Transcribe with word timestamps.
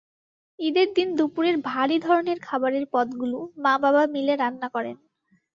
ঈদের 0.59 0.87
দিন 0.93 1.07
দুপুরের 1.15 1.55
ভারী 1.65 1.97
ধরনের 1.99 2.37
খাবারের 2.39 2.85
পদগুলো 2.93 3.37
মা-বাবা 3.57 4.03
মিলে 4.07 4.33
রান্না 4.35 4.67
করেন। 4.69 4.95